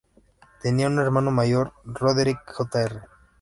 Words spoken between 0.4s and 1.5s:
Tenía un hermano